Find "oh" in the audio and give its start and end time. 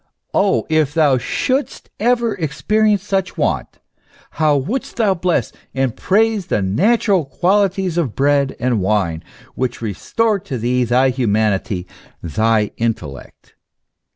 0.33-0.65